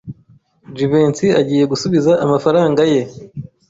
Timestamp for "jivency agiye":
0.75-1.63